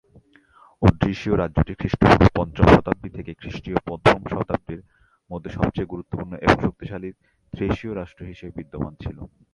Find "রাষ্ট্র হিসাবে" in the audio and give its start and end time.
7.93-8.55